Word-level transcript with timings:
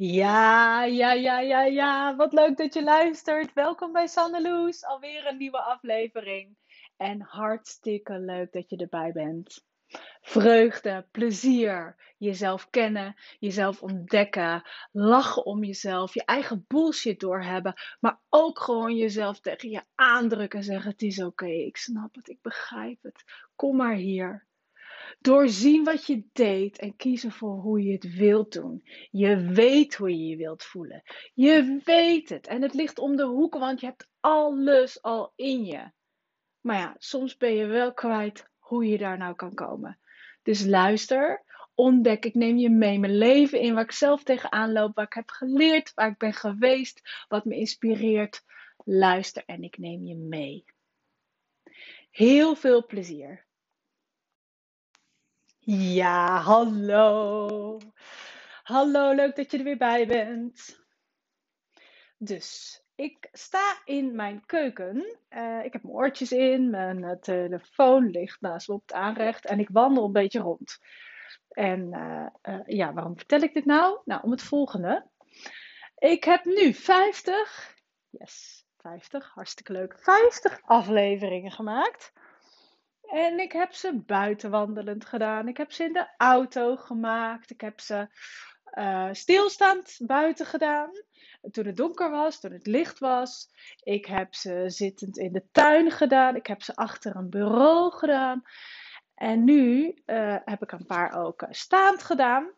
Ja, 0.00 0.84
ja, 0.84 1.12
ja, 1.12 1.40
ja, 1.40 1.64
ja. 1.64 2.16
Wat 2.16 2.32
leuk 2.32 2.56
dat 2.56 2.74
je 2.74 2.82
luistert. 2.82 3.52
Welkom 3.52 3.92
bij 3.92 4.06
Sanneloes. 4.06 4.84
Alweer 4.84 5.26
een 5.26 5.36
nieuwe 5.36 5.60
aflevering. 5.60 6.56
En 6.96 7.20
hartstikke 7.20 8.18
leuk 8.18 8.52
dat 8.52 8.70
je 8.70 8.76
erbij 8.76 9.12
bent. 9.12 9.64
Vreugde, 10.20 11.06
plezier, 11.10 11.96
jezelf 12.18 12.70
kennen, 12.70 13.14
jezelf 13.38 13.82
ontdekken, 13.82 14.62
lachen 14.92 15.44
om 15.44 15.64
jezelf, 15.64 16.14
je 16.14 16.24
eigen 16.24 16.64
bullshit 16.68 17.20
doorhebben, 17.20 17.74
maar 18.00 18.20
ook 18.28 18.60
gewoon 18.60 18.96
jezelf 18.96 19.40
tegen 19.40 19.70
je 19.70 19.82
aandrukken 19.94 20.58
en 20.58 20.64
zeggen: 20.64 20.90
Het 20.90 21.02
is 21.02 21.22
oké, 21.22 21.46
ik 21.46 21.76
snap 21.76 22.14
het, 22.14 22.28
ik 22.28 22.42
begrijp 22.42 23.02
het. 23.02 23.24
Kom 23.56 23.76
maar 23.76 23.94
hier. 23.94 24.47
Doorzien 25.20 25.84
wat 25.84 26.06
je 26.06 26.22
deed 26.32 26.78
en 26.78 26.96
kiezen 26.96 27.32
voor 27.32 27.54
hoe 27.54 27.82
je 27.82 27.92
het 27.92 28.14
wilt 28.14 28.52
doen. 28.52 28.82
Je 29.10 29.36
weet 29.36 29.94
hoe 29.94 30.10
je 30.10 30.26
je 30.26 30.36
wilt 30.36 30.62
voelen. 30.62 31.02
Je 31.34 31.80
weet 31.84 32.28
het. 32.28 32.46
En 32.46 32.62
het 32.62 32.74
ligt 32.74 32.98
om 32.98 33.16
de 33.16 33.24
hoek, 33.24 33.54
want 33.54 33.80
je 33.80 33.86
hebt 33.86 34.08
alles 34.20 35.02
al 35.02 35.32
in 35.36 35.64
je. 35.64 35.90
Maar 36.60 36.76
ja, 36.76 36.94
soms 36.98 37.36
ben 37.36 37.54
je 37.54 37.66
wel 37.66 37.94
kwijt 37.94 38.48
hoe 38.58 38.86
je 38.86 38.98
daar 38.98 39.18
nou 39.18 39.34
kan 39.34 39.54
komen. 39.54 39.98
Dus 40.42 40.64
luister, 40.64 41.44
ontdek, 41.74 42.24
ik 42.24 42.34
neem 42.34 42.56
je 42.56 42.70
mee 42.70 42.98
mijn 42.98 43.18
leven 43.18 43.60
in, 43.60 43.74
waar 43.74 43.84
ik 43.84 43.92
zelf 43.92 44.22
tegenaan 44.22 44.72
loop, 44.72 44.94
waar 44.94 45.04
ik 45.04 45.12
heb 45.12 45.30
geleerd, 45.30 45.94
waar 45.94 46.10
ik 46.10 46.18
ben 46.18 46.32
geweest, 46.32 47.24
wat 47.28 47.44
me 47.44 47.56
inspireert. 47.56 48.44
Luister 48.84 49.42
en 49.46 49.62
ik 49.62 49.78
neem 49.78 50.04
je 50.04 50.14
mee. 50.14 50.64
Heel 52.10 52.54
veel 52.54 52.86
plezier. 52.86 53.46
Ja, 55.70 56.40
hallo. 56.40 57.78
Hallo, 58.62 59.12
leuk 59.14 59.36
dat 59.36 59.50
je 59.50 59.58
er 59.58 59.64
weer 59.64 59.76
bij 59.76 60.06
bent. 60.06 60.84
Dus, 62.18 62.80
ik 62.94 63.28
sta 63.32 63.82
in 63.84 64.16
mijn 64.16 64.46
keuken. 64.46 64.96
Uh, 65.30 65.64
ik 65.64 65.72
heb 65.72 65.82
mijn 65.82 65.94
oortjes 65.94 66.32
in, 66.32 66.70
mijn 66.70 67.02
uh, 67.02 67.10
telefoon 67.10 68.10
ligt 68.10 68.40
naast 68.40 68.68
op 68.68 68.80
het 68.80 68.92
aanrecht 68.92 69.46
en 69.46 69.58
ik 69.58 69.68
wandel 69.72 70.04
een 70.04 70.12
beetje 70.12 70.40
rond. 70.40 70.78
En 71.48 71.92
uh, 72.42 72.60
ja, 72.66 72.92
waarom 72.92 73.16
vertel 73.16 73.40
ik 73.40 73.54
dit 73.54 73.64
nou? 73.64 73.98
Nou, 74.04 74.22
om 74.22 74.30
het 74.30 74.42
volgende. 74.42 75.06
Ik 75.98 76.24
heb 76.24 76.44
nu 76.44 76.74
50, 76.74 77.74
yes, 78.10 78.66
50, 78.76 79.30
hartstikke 79.34 79.72
leuk, 79.72 79.98
50 79.98 80.60
afleveringen 80.62 81.52
gemaakt. 81.52 82.12
En 83.08 83.38
ik 83.38 83.52
heb 83.52 83.72
ze 83.72 84.02
buiten 84.06 84.50
wandelend 84.50 85.04
gedaan. 85.04 85.48
Ik 85.48 85.56
heb 85.56 85.72
ze 85.72 85.84
in 85.84 85.92
de 85.92 86.08
auto 86.16 86.76
gemaakt. 86.76 87.50
Ik 87.50 87.60
heb 87.60 87.80
ze 87.80 88.08
uh, 88.74 89.08
stilstaand 89.12 89.98
buiten 90.02 90.46
gedaan. 90.46 90.90
Toen 91.50 91.66
het 91.66 91.76
donker 91.76 92.10
was, 92.10 92.40
toen 92.40 92.52
het 92.52 92.66
licht 92.66 92.98
was. 92.98 93.50
Ik 93.82 94.06
heb 94.06 94.34
ze 94.34 94.64
zittend 94.66 95.18
in 95.18 95.32
de 95.32 95.44
tuin 95.52 95.90
gedaan. 95.90 96.36
Ik 96.36 96.46
heb 96.46 96.62
ze 96.62 96.76
achter 96.76 97.16
een 97.16 97.30
bureau 97.30 97.92
gedaan. 97.92 98.42
En 99.14 99.44
nu 99.44 99.94
uh, 100.06 100.36
heb 100.44 100.62
ik 100.62 100.72
een 100.72 100.86
paar 100.86 101.12
ook 101.12 101.42
eh, 101.42 101.48
staand 101.50 102.02
gedaan. 102.02 102.50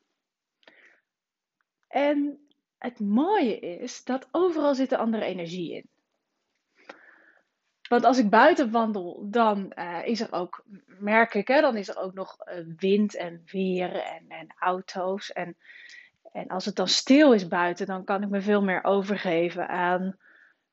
En 1.89 2.49
het 2.79 3.01
mooie 3.01 3.59
is 3.59 4.05
dat 4.05 4.29
overal 4.31 4.75
zit 4.75 4.93
een 4.93 4.99
andere 4.99 5.25
energie 5.25 5.75
in. 5.75 5.90
Want 7.91 8.05
als 8.05 8.19
ik 8.19 8.31
buiten 8.31 8.71
wandel, 8.71 9.27
dan 9.31 9.73
uh, 9.79 9.99
is 10.05 10.21
er 10.21 10.33
ook, 10.33 10.65
merk 10.87 11.35
ik, 11.35 11.49
hè, 11.49 11.61
dan 11.61 11.77
is 11.77 11.89
er 11.89 11.99
ook 11.99 12.15
nog 12.15 12.37
uh, 12.39 12.55
wind 12.77 13.17
en 13.17 13.43
weer 13.45 13.95
en, 13.95 14.25
en 14.29 14.47
auto's. 14.59 15.33
En, 15.33 15.57
en 16.33 16.49
als 16.49 16.65
het 16.65 16.77
dan 16.77 16.89
stil 16.89 17.33
is 17.33 17.49
buiten, 17.49 17.87
dan 17.87 18.05
kan 18.05 18.23
ik 18.23 18.29
me 18.29 18.41
veel 18.41 18.63
meer 18.63 18.85
overgeven 18.85 19.69
aan, 19.69 20.17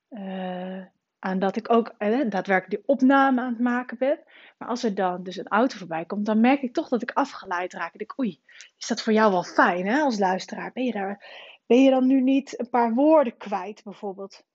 uh, 0.10 0.86
aan 1.20 1.40
dat 1.40 1.56
ik 1.56 1.72
ook 1.72 1.96
daadwerkelijk 2.00 2.70
die 2.70 2.84
opname 2.86 3.42
aan 3.42 3.54
het 3.54 3.60
maken 3.60 3.98
ben. 3.98 4.20
Maar 4.58 4.68
als 4.68 4.84
er 4.84 4.96
dan 4.96 5.24
dus 5.24 5.38
een 5.38 5.48
auto 5.48 5.78
voorbij 5.78 6.06
komt, 6.06 6.26
dan 6.26 6.40
merk 6.40 6.62
ik 6.62 6.74
toch 6.74 6.88
dat 6.88 7.02
ik 7.02 7.12
afgeleid 7.12 7.74
raak. 7.74 7.94
En 7.94 8.00
ik, 8.00 8.20
oei, 8.20 8.40
is 8.78 8.88
dat 8.88 9.02
voor 9.02 9.14
jou 9.14 9.32
wel 9.32 9.44
fijn 9.44 9.88
hè, 9.88 10.00
als 10.00 10.20
luisteraar? 10.20 10.72
Ben 10.74 10.84
je, 10.84 10.92
daar, 10.92 11.26
ben 11.66 11.84
je 11.84 11.90
dan 11.90 12.08
nu 12.08 12.22
niet 12.22 12.60
een 12.60 12.70
paar 12.70 12.94
woorden 12.94 13.38
kwijt 13.38 13.84
bijvoorbeeld? 13.84 14.46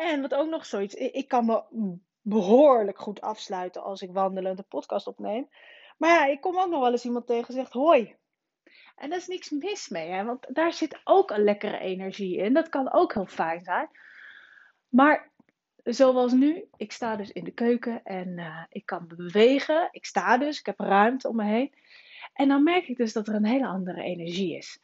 En 0.00 0.20
wat 0.20 0.34
ook 0.34 0.48
nog 0.48 0.66
zoiets, 0.66 0.94
ik 0.94 1.28
kan 1.28 1.46
me 1.46 1.62
behoorlijk 2.20 2.98
goed 2.98 3.20
afsluiten 3.20 3.82
als 3.82 4.02
ik 4.02 4.12
wandelend 4.12 4.56
de 4.56 4.62
podcast 4.62 5.06
opneem. 5.06 5.48
Maar 5.98 6.10
ja, 6.10 6.26
ik 6.26 6.40
kom 6.40 6.58
ook 6.58 6.68
nog 6.70 6.80
wel 6.80 6.90
eens 6.90 7.04
iemand 7.04 7.26
tegen 7.26 7.48
en 7.48 7.54
zegt 7.54 7.72
hoi. 7.72 8.16
En 8.96 9.10
daar 9.10 9.18
is 9.18 9.26
niks 9.26 9.50
mis 9.50 9.88
mee, 9.88 10.08
hè? 10.08 10.24
want 10.24 10.46
daar 10.54 10.72
zit 10.72 11.00
ook 11.04 11.30
een 11.30 11.44
lekkere 11.44 11.78
energie 11.78 12.36
in. 12.36 12.52
Dat 12.52 12.68
kan 12.68 12.92
ook 12.92 13.14
heel 13.14 13.26
fijn 13.26 13.64
zijn. 13.64 13.88
Maar 14.88 15.30
zoals 15.82 16.32
nu, 16.32 16.68
ik 16.76 16.92
sta 16.92 17.16
dus 17.16 17.32
in 17.32 17.44
de 17.44 17.54
keuken 17.54 18.02
en 18.02 18.28
uh, 18.28 18.64
ik 18.68 18.86
kan 18.86 19.06
bewegen. 19.06 19.88
Ik 19.90 20.06
sta 20.06 20.38
dus, 20.38 20.58
ik 20.58 20.66
heb 20.66 20.78
ruimte 20.78 21.28
om 21.28 21.36
me 21.36 21.44
heen. 21.44 21.74
En 22.32 22.48
dan 22.48 22.62
merk 22.62 22.88
ik 22.88 22.96
dus 22.96 23.12
dat 23.12 23.28
er 23.28 23.34
een 23.34 23.46
hele 23.46 23.66
andere 23.66 24.02
energie 24.02 24.56
is. 24.56 24.80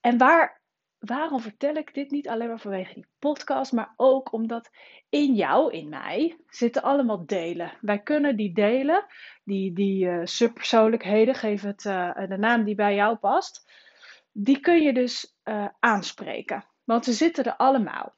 En 0.00 0.18
waar 0.18 0.60
waarom 0.98 1.40
vertel 1.40 1.74
ik 1.74 1.94
dit 1.94 2.10
niet 2.10 2.28
alleen 2.28 2.48
maar 2.48 2.60
vanwege 2.60 2.94
die 2.94 3.06
podcast, 3.18 3.72
maar 3.72 3.92
ook 3.96 4.32
omdat 4.32 4.70
in 5.08 5.34
jou, 5.34 5.72
in 5.72 5.88
mij, 5.88 6.40
zitten 6.46 6.82
allemaal 6.82 7.26
delen. 7.26 7.72
Wij 7.80 8.02
kunnen 8.02 8.36
die 8.36 8.52
delen, 8.52 9.06
die, 9.44 9.72
die 9.72 10.04
uh, 10.04 10.20
subpersoonlijkheden, 10.24 11.34
geef 11.34 11.62
het 11.62 11.84
uh, 11.84 12.28
de 12.28 12.36
naam 12.38 12.64
die 12.64 12.74
bij 12.74 12.94
jou 12.94 13.16
past, 13.16 13.72
die 14.32 14.60
kun 14.60 14.82
je 14.82 14.92
dus 14.92 15.36
uh, 15.44 15.68
aanspreken. 15.78 16.64
Want 16.84 17.04
ze 17.04 17.12
zitten 17.12 17.44
er 17.44 17.56
allemaal. 17.56 18.16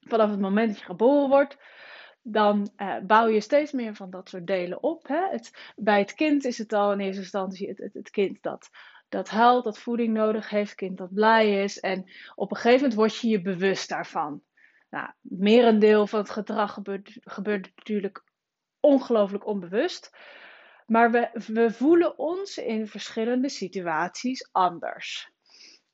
Vanaf 0.00 0.30
het 0.30 0.40
moment 0.40 0.68
dat 0.68 0.78
je 0.78 0.84
geboren 0.84 1.28
wordt, 1.28 1.56
dan 2.22 2.70
bouw 3.02 3.26
je 3.26 3.40
steeds 3.40 3.72
meer 3.72 3.94
van 3.94 4.10
dat 4.10 4.28
soort 4.28 4.46
delen 4.46 4.82
op. 4.82 5.08
Hè? 5.08 5.28
Het, 5.30 5.72
bij 5.76 5.98
het 5.98 6.14
kind 6.14 6.44
is 6.44 6.58
het 6.58 6.72
al 6.72 6.92
in 6.92 7.00
eerste 7.00 7.20
instantie 7.20 7.68
het, 7.68 7.78
het, 7.78 7.94
het 7.94 8.10
kind 8.10 8.42
dat 8.42 8.70
dat 9.08 9.28
huilt, 9.28 9.64
dat 9.64 9.78
voeding 9.78 10.14
nodig 10.14 10.48
heeft, 10.48 10.74
kind 10.74 10.98
dat 10.98 11.14
blij 11.14 11.62
is. 11.62 11.80
En 11.80 12.10
op 12.34 12.50
een 12.50 12.56
gegeven 12.56 12.80
moment 12.80 12.94
word 12.94 13.16
je 13.16 13.28
je 13.28 13.42
bewust 13.42 13.88
daarvan. 13.88 14.42
Nou, 14.90 15.10
merendeel 15.20 16.06
van 16.06 16.18
het 16.18 16.30
gedrag 16.30 16.72
gebeurt, 16.72 17.18
gebeurt 17.20 17.72
natuurlijk 17.76 18.24
ongelooflijk 18.80 19.46
onbewust. 19.46 20.16
Maar 20.86 21.10
we, 21.10 21.30
we 21.46 21.70
voelen 21.70 22.18
ons 22.18 22.58
in 22.58 22.86
verschillende 22.86 23.48
situaties 23.48 24.48
anders. 24.52 25.30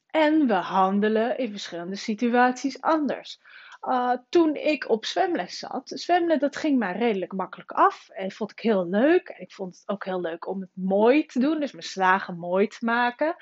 En 0.06 0.46
we 0.46 0.54
handelen 0.54 1.38
in 1.38 1.50
verschillende 1.50 1.96
situaties 1.96 2.81
anders. 2.81 3.41
Uh, 3.88 4.12
toen 4.28 4.54
ik 4.54 4.88
op 4.88 5.04
zwemles 5.04 5.58
zat, 5.58 5.92
zwemmen 5.94 6.38
dat 6.38 6.56
ging 6.56 6.78
mij 6.78 6.92
redelijk 6.92 7.32
makkelijk 7.32 7.72
af. 7.72 8.08
En 8.08 8.30
vond 8.30 8.50
ik 8.50 8.60
heel 8.60 8.88
leuk. 8.88 9.28
En 9.28 9.40
ik 9.40 9.52
vond 9.52 9.74
het 9.74 9.88
ook 9.88 10.04
heel 10.04 10.20
leuk 10.20 10.46
om 10.46 10.60
het 10.60 10.70
mooi 10.74 11.26
te 11.26 11.38
doen, 11.38 11.60
dus 11.60 11.72
mijn 11.72 11.84
slagen 11.84 12.38
mooi 12.38 12.66
te 12.66 12.84
maken. 12.84 13.36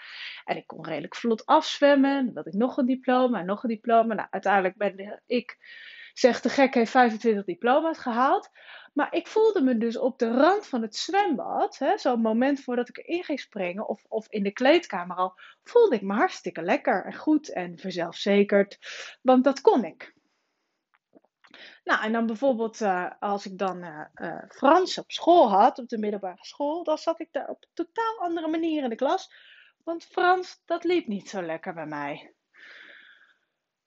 En 0.44 0.56
ik 0.56 0.66
kon 0.66 0.84
redelijk 0.84 1.16
vlot 1.16 1.47
afzwemmen. 1.47 2.34
Dan 2.34 2.44
ik 2.47 2.53
nog 2.53 2.76
een 2.76 2.86
diploma 2.86 3.42
nog 3.42 3.62
een 3.62 3.69
diploma. 3.69 4.14
Nou, 4.14 4.28
uiteindelijk 4.30 4.76
ben 4.76 5.22
ik, 5.26 5.56
zeg 6.12 6.41
de 6.41 6.48
gek, 6.48 6.74
heeft 6.74 6.91
25 6.91 7.44
diploma's 7.44 7.98
gehaald. 7.98 8.50
Maar 8.92 9.14
ik 9.14 9.26
voelde 9.26 9.60
me 9.62 9.78
dus 9.78 9.98
op 9.98 10.19
de 10.19 10.30
rand 10.30 10.66
van 10.66 10.82
het 10.82 10.97
zwembad, 10.97 11.78
zo'n 11.97 12.20
moment 12.20 12.60
voordat 12.60 12.88
ik 12.88 12.98
erin 12.98 13.24
ging 13.24 13.41
springen, 13.41 13.88
of, 13.88 14.04
of 14.09 14.26
in 14.28 14.42
de 14.42 14.53
kleedkamer 14.53 15.16
al, 15.16 15.34
voelde 15.62 15.94
ik 15.94 16.03
me 16.03 16.14
hartstikke 16.14 16.62
lekker 16.62 17.04
en 17.04 17.14
goed 17.14 17.53
en 17.53 17.78
verzelfzekerd. 17.78 18.78
Want 19.22 19.44
dat 19.44 19.60
kon 19.60 19.84
ik. 19.84 20.14
Nou, 21.84 22.03
en 22.03 22.12
dan 22.12 22.26
bijvoorbeeld 22.26 22.81
uh, 22.81 23.10
als 23.20 23.47
ik 23.47 23.59
dan 23.59 23.84
uh, 23.84 24.04
uh, 24.15 24.43
Frans 24.48 24.98
op 24.98 25.10
school 25.10 25.50
had, 25.50 25.78
op 25.78 25.88
de 25.88 25.98
middelbare 25.98 26.44
school, 26.44 26.84
dan 26.84 26.98
zat 26.98 27.20
ik 27.20 27.28
daar 27.31 27.48
op 27.48 27.62
een 27.62 27.70
totaal 27.75 28.19
andere 28.19 28.48
manier 28.48 28.82
in 28.82 28.91
de 28.91 28.97
klas. 28.97 29.32
Want 29.84 30.04
Frans, 30.04 30.62
dat 30.65 30.84
liep 30.84 31.07
niet 31.07 31.28
zo 31.28 31.42
lekker 31.42 31.74
bij 31.74 31.86
mij. 31.86 32.34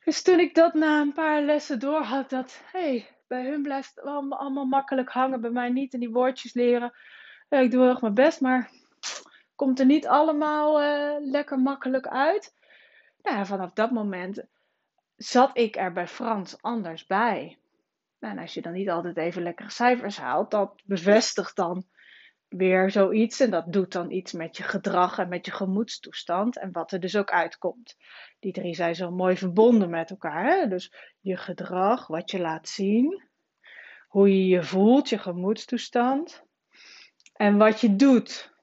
Dus 0.03 0.21
toen 0.21 0.39
ik 0.39 0.55
dat 0.55 0.73
na 0.73 1.01
een 1.01 1.13
paar 1.13 1.41
lessen 1.41 1.79
door 1.79 2.01
had, 2.01 2.29
dat, 2.29 2.61
hey, 2.71 3.17
bij 3.27 3.45
hun 3.45 3.61
blijft 3.61 3.95
het 3.95 4.05
allemaal, 4.05 4.65
makkelijk 4.65 5.09
hangen, 5.09 5.41
bij 5.41 5.49
mij 5.49 5.69
niet. 5.69 5.93
En 5.93 5.99
die 5.99 6.11
woordjes 6.11 6.53
leren, 6.53 6.93
ik 7.49 7.71
doe 7.71 7.87
erg 7.87 8.01
mijn 8.01 8.13
best, 8.13 8.41
maar 8.41 8.71
komt 9.55 9.79
er 9.79 9.85
niet 9.85 10.07
allemaal 10.07 10.79
lekker 11.21 11.59
makkelijk 11.59 12.07
uit. 12.07 12.53
Nou, 13.21 13.45
vanaf 13.45 13.73
dat 13.73 13.91
moment 13.91 14.45
zat 15.15 15.57
ik 15.57 15.75
er 15.75 15.91
bij 15.91 16.07
Frans 16.07 16.61
anders 16.61 17.05
bij. 17.05 17.59
Nou, 18.19 18.35
en 18.35 18.41
als 18.41 18.53
je 18.53 18.61
dan 18.61 18.73
niet 18.73 18.89
altijd 18.89 19.17
even 19.17 19.43
lekkere 19.43 19.69
cijfers 19.69 20.17
haalt, 20.17 20.51
dat 20.51 20.81
bevestigt 20.85 21.55
dan 21.55 21.85
weer 22.47 22.91
zoiets. 22.91 23.39
En 23.39 23.49
dat 23.49 23.73
doet 23.73 23.91
dan 23.91 24.11
iets 24.11 24.31
met 24.31 24.57
je 24.57 24.63
gedrag 24.63 25.17
en 25.17 25.29
met 25.29 25.45
je 25.45 25.51
gemoedstoestand. 25.51 26.59
En 26.59 26.71
wat 26.71 26.91
er 26.91 26.99
dus 26.99 27.15
ook 27.15 27.31
uitkomt. 27.31 27.95
Die 28.39 28.51
drie 28.51 28.75
zijn 28.75 28.95
zo 28.95 29.11
mooi 29.11 29.37
verbonden 29.37 29.89
met 29.89 30.09
elkaar. 30.09 30.45
Hè? 30.45 30.67
Dus 30.67 30.93
je 31.19 31.37
gedrag, 31.37 32.07
wat 32.07 32.31
je 32.31 32.39
laat 32.39 32.69
zien. 32.69 33.23
Hoe 34.07 34.29
je 34.29 34.47
je 34.47 34.63
voelt, 34.63 35.09
je 35.09 35.17
gemoedstoestand. 35.17 36.43
En 37.33 37.57
wat 37.57 37.81
je 37.81 37.95
doet. 37.95 38.53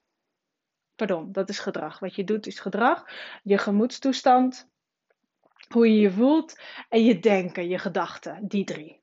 pardon, 0.96 1.32
dat 1.32 1.48
is 1.48 1.58
gedrag. 1.58 1.98
Wat 1.98 2.14
je 2.14 2.24
doet 2.24 2.46
is 2.46 2.60
gedrag. 2.60 3.04
Je 3.42 3.58
gemoedstoestand, 3.58 4.68
hoe 5.68 5.92
je 5.92 6.00
je 6.00 6.10
voelt 6.10 6.60
en 6.88 7.04
je 7.04 7.18
denken, 7.18 7.68
je 7.68 7.78
gedachten. 7.78 8.48
Die 8.48 8.64
drie. 8.64 9.01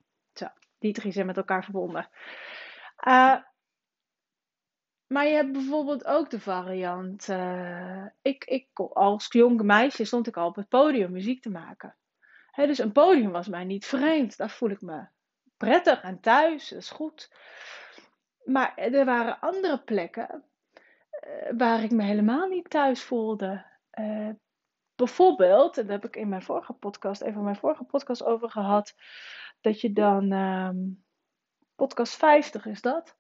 Die 0.80 0.94
drie 0.94 1.12
zijn 1.12 1.26
met 1.26 1.38
elkaar 1.38 1.64
verbonden. 1.64 2.10
Uh, 3.08 3.36
maar 5.08 5.26
je 5.26 5.34
hebt 5.34 5.52
bijvoorbeeld 5.52 6.06
ook 6.06 6.30
de 6.30 6.40
variant. 6.40 7.28
Uh, 7.28 8.06
ik, 8.22 8.44
ik, 8.46 8.68
als 8.94 9.28
jonge 9.30 9.64
meisje 9.64 10.04
stond 10.04 10.28
ik 10.28 10.38
al 10.38 10.48
op 10.48 10.56
het 10.56 10.68
podium 10.68 11.12
muziek 11.12 11.42
te 11.42 11.50
maken. 11.50 11.96
dus 12.56 12.78
een 12.78 12.92
podium 12.92 13.32
was 13.32 13.48
mij 13.48 13.64
niet 13.64 13.86
vreemd. 13.86 14.38
Daar 14.38 14.50
voel 14.50 14.70
ik 14.70 14.82
me 14.82 15.08
prettig 15.58 16.02
en 16.02 16.20
thuis. 16.20 16.70
Dat 16.70 16.80
is 16.80 16.90
goed. 16.90 17.32
Maar 18.44 18.76
er 18.76 19.06
waren 19.06 19.40
andere 19.40 19.80
plekken 19.84 20.44
uh, 21.28 21.58
waar 21.58 21.84
ik 21.84 21.92
me 21.92 22.04
helemaal 22.04 22.48
niet 22.48 22.70
thuis 22.70 23.04
voelde. 23.04 23.66
Bijvoorbeeld, 25.00 25.78
en 25.78 25.84
daar 25.84 25.96
heb 25.96 26.06
ik 26.06 26.16
in 26.16 26.30
mijn 26.30 26.42
vorige 26.42 26.74
podcast, 26.74 27.22
even 27.22 27.44
mijn 27.44 27.56
vorige 27.56 27.84
podcast 27.84 28.24
over 28.24 28.50
gehad. 28.50 28.96
Dat 29.62 29.82
je 29.82 29.94
dan, 29.94 30.32
um, 30.32 31.04
podcast 31.76 32.16
50 32.16 32.66
is 32.66 32.82
dat 32.82 33.18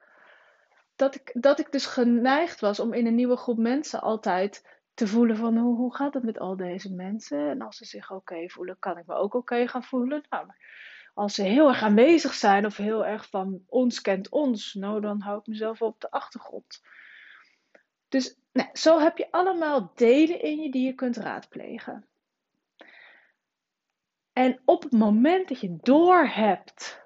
dat 1.00 1.15
ik, 1.15 1.31
dat 1.33 1.59
ik 1.59 1.71
dus 1.71 1.86
geneigd 1.86 2.59
was 2.59 2.80
om 2.80 2.94
in 2.94 3.06
een 3.06 3.15
nieuwe 3.15 3.38
groep 3.38 3.57
mensen 3.57 4.01
altijd 4.01 4.81
te 4.94 5.07
voelen 5.07 5.38
van 5.38 5.57
hoe, 5.57 5.75
hoe 5.75 5.95
gaat 5.95 6.13
het 6.13 6.24
met 6.24 6.39
al 6.39 6.56
deze 6.56 6.94
mensen? 6.94 7.50
En 7.50 7.62
als 7.62 7.77
ze 7.77 7.86
zich 7.86 8.12
oké 8.12 8.50
voelen, 8.50 8.80
kan 8.80 8.97
ik 8.97 9.06
me 9.06 9.13
ook 9.13 9.33
oké 9.33 9.68
gaan 9.68 9.83
voelen. 9.83 10.24
Nou, 10.30 10.47
als 11.13 11.33
ze 11.33 11.44
heel 11.44 11.68
erg 11.68 11.81
aanwezig 11.81 12.33
zijn 12.33 12.65
of 12.65 12.77
heel 12.77 13.06
erg 13.06 13.30
van 13.30 13.63
ons 13.68 14.01
kent 14.01 14.30
ons, 14.30 14.74
nou 14.74 15.01
dan 15.01 15.21
hou 15.21 15.39
ik 15.39 15.47
mezelf 15.47 15.81
op 15.81 16.01
de 16.01 16.12
achtergrond. 16.12 16.81
Dus 18.07 18.39
nou, 18.51 18.69
zo 18.74 19.00
heb 19.00 19.18
je 19.18 19.31
allemaal 19.31 19.91
delen 19.95 20.41
in 20.41 20.62
je 20.62 20.71
die 20.71 20.86
je 20.86 20.94
kunt 20.94 21.18
raadplegen. 21.18 22.09
En 24.39 24.59
op 24.65 24.83
het 24.83 24.91
moment 24.91 25.47
dat 25.47 25.59
je 25.59 25.77
doorhebt 25.81 27.01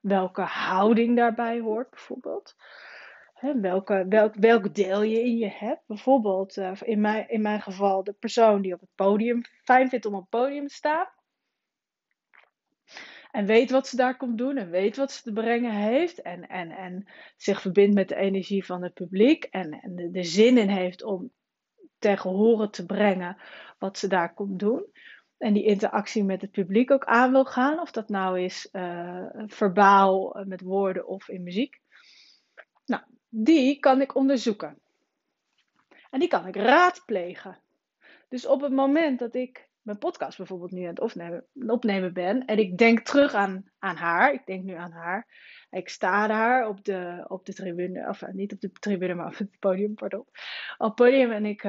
welke 0.00 0.42
houding 0.42 1.16
daarbij 1.16 1.60
hoort, 1.60 1.90
bijvoorbeeld, 1.90 2.56
welke, 3.60 4.06
welk, 4.08 4.34
welk 4.34 4.74
deel 4.74 5.02
je 5.02 5.20
in 5.20 5.36
je 5.36 5.48
hebt. 5.48 5.82
Bijvoorbeeld 5.86 6.56
uh, 6.56 6.72
in, 6.82 7.00
mijn, 7.00 7.28
in 7.28 7.42
mijn 7.42 7.62
geval 7.62 8.04
de 8.04 8.12
persoon 8.12 8.62
die 8.62 8.74
op 8.74 8.80
het 8.80 8.94
podium 8.94 9.40
fijn 9.62 9.88
vindt 9.88 10.06
om 10.06 10.14
op 10.14 10.20
het 10.20 10.30
podium 10.30 10.66
te 10.66 10.74
staan. 10.74 11.06
En 13.30 13.46
weet 13.46 13.70
wat 13.70 13.86
ze 13.86 13.96
daar 13.96 14.16
komt 14.16 14.38
doen 14.38 14.56
en 14.56 14.70
weet 14.70 14.96
wat 14.96 15.12
ze 15.12 15.22
te 15.22 15.32
brengen 15.32 15.72
heeft. 15.72 16.22
En, 16.22 16.48
en, 16.48 16.70
en 16.70 17.06
zich 17.36 17.60
verbindt 17.60 17.94
met 17.94 18.08
de 18.08 18.16
energie 18.16 18.64
van 18.64 18.82
het 18.82 18.94
publiek. 18.94 19.44
En, 19.44 19.80
en 19.80 19.94
de, 19.94 20.10
de 20.10 20.24
zin 20.24 20.58
in 20.58 20.68
heeft 20.68 21.02
om 21.02 21.32
tegen 21.98 22.30
horen 22.30 22.70
te 22.70 22.86
brengen 22.86 23.36
wat 23.78 23.98
ze 23.98 24.08
daar 24.08 24.34
komt 24.34 24.58
doen. 24.58 24.86
En 25.38 25.52
die 25.52 25.64
interactie 25.64 26.24
met 26.24 26.40
het 26.40 26.50
publiek 26.50 26.90
ook 26.90 27.04
aan 27.04 27.30
wil 27.30 27.44
gaan. 27.44 27.80
Of 27.80 27.90
dat 27.90 28.08
nou 28.08 28.40
is 28.40 28.68
uh, 28.72 29.26
verbaal 29.46 30.44
met 30.46 30.60
woorden 30.60 31.06
of 31.06 31.28
in 31.28 31.42
muziek. 31.42 31.80
Nou, 32.86 33.02
die 33.28 33.78
kan 33.78 34.00
ik 34.00 34.14
onderzoeken. 34.14 34.78
En 36.10 36.20
die 36.20 36.28
kan 36.28 36.46
ik 36.46 36.56
raadplegen. 36.56 37.58
Dus 38.28 38.46
op 38.46 38.60
het 38.60 38.72
moment 38.72 39.18
dat 39.18 39.34
ik 39.34 39.68
mijn 39.82 39.98
podcast 39.98 40.36
bijvoorbeeld 40.36 40.70
nu 40.70 40.82
aan 40.82 40.94
het 40.94 41.44
opnemen, 41.54 42.12
ben 42.12 42.44
en 42.44 42.58
ik 42.58 42.78
denk 42.78 43.00
terug 43.00 43.34
aan, 43.34 43.64
aan 43.78 43.96
haar, 43.96 44.32
ik 44.32 44.46
denk 44.46 44.64
nu 44.64 44.74
aan 44.74 44.92
haar, 44.92 45.26
ik 45.70 45.88
sta 45.88 46.26
daar 46.26 46.68
op 46.68 46.84
de, 46.84 47.24
op 47.28 47.46
de 47.46 47.54
tribune, 47.54 48.08
of 48.08 48.22
eh, 48.22 48.32
niet 48.32 48.52
op 48.52 48.60
de 48.60 48.72
tribune, 48.72 49.14
maar 49.14 49.26
op 49.26 49.36
het 49.36 49.58
podium, 49.58 49.94
pardon, 49.94 50.20
op 50.76 50.86
het 50.86 50.94
podium 50.94 51.30
en 51.30 51.44
ik, 51.44 51.66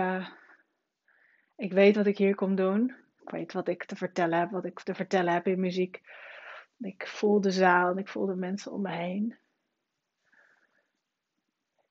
ik 1.55 1.73
weet 1.73 1.95
wat 1.95 2.05
ik 2.05 2.17
hier 2.17 2.35
kom 2.35 2.55
doen. 2.55 3.04
Ik 3.25 3.31
weet 3.31 3.53
wat 3.53 3.67
ik 3.67 3.85
te 3.85 3.95
vertellen 3.95 4.39
heb, 4.39 4.51
wat 4.51 4.65
ik 4.65 4.79
te 4.79 4.95
vertellen 4.95 5.33
heb 5.33 5.47
in 5.47 5.59
muziek. 5.59 6.01
Ik 6.77 7.07
voel 7.07 7.41
de 7.41 7.51
zaal 7.51 7.91
en 7.91 7.97
ik 7.97 8.07
voel 8.07 8.25
de 8.25 8.35
mensen 8.35 8.71
om 8.71 8.81
me 8.81 8.91
heen. 8.91 9.37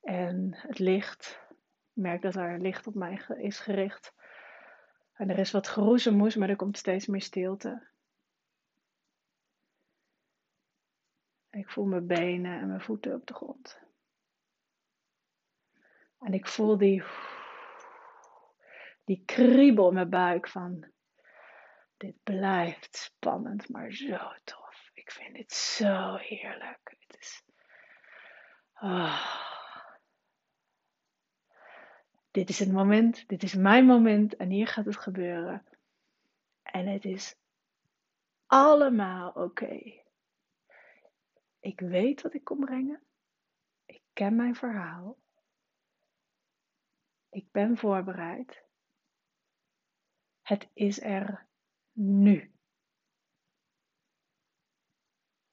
En 0.01 0.55
het 0.57 0.79
licht, 0.79 1.41
ik 1.51 1.57
merk 2.03 2.23
dat 2.23 2.35
er 2.35 2.61
licht 2.61 2.87
op 2.87 2.95
mij 2.95 3.25
is 3.37 3.59
gericht. 3.59 4.15
En 5.13 5.31
er 5.31 5.39
is 5.39 5.51
wat 5.51 5.69
geroezemoes, 5.69 6.37
maar 6.37 6.49
er 6.49 6.57
komt 6.57 6.79
steeds 6.79 7.07
meer 7.07 7.23
stilte. 7.23 7.87
Ik 11.51 11.71
voel 11.71 11.85
mijn 11.85 12.07
benen 12.07 12.61
en 12.61 12.69
mijn 12.69 12.81
voeten 12.81 13.15
op 13.15 13.27
de 13.27 13.35
grond. 13.35 13.81
En 16.19 16.33
ik 16.33 16.47
voel 16.47 16.79
die, 16.79 17.03
die 19.05 19.23
kriebel 19.25 19.89
in 19.89 19.95
mijn 19.95 20.11
buik 20.11 20.49
van 20.49 20.93
dit 21.97 22.23
blijft 22.23 22.97
spannend, 22.97 23.69
maar 23.69 23.93
zo 23.93 24.19
tof. 24.45 24.91
Ik 24.95 25.11
vind 25.11 25.35
dit 25.35 25.53
zo 25.53 26.15
heerlijk. 26.15 26.97
Het 26.99 27.17
is. 27.21 27.43
Oh. 28.75 29.53
Dit 32.31 32.49
is 32.49 32.59
het 32.59 32.73
moment, 32.73 33.29
dit 33.29 33.43
is 33.43 33.55
mijn 33.55 33.87
moment 33.87 34.37
en 34.37 34.51
hier 34.51 34.67
gaat 34.67 34.85
het 34.85 34.97
gebeuren. 34.97 35.67
En 36.63 36.87
het 36.87 37.05
is 37.05 37.37
allemaal 38.47 39.31
oké. 39.31 40.03
Ik 41.61 41.81
weet 41.81 42.23
wat 42.23 42.35
ik 42.35 42.45
kom 42.45 42.61
brengen. 42.61 43.03
Ik 43.87 44.03
ken 44.13 44.37
mijn 44.37 44.55
verhaal. 44.55 45.19
Ik 47.31 47.51
ben 47.51 47.77
voorbereid. 47.77 48.63
Het 50.43 50.69
is 50.73 51.01
er 51.01 51.47
nu. 51.95 52.53